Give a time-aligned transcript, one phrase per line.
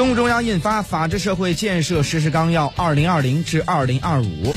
[0.00, 4.54] 中共中央印发法治社会建设实施纲要二零二零至二零二五。